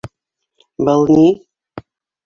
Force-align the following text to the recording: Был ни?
Был 0.89 1.05
ни? 1.13 1.29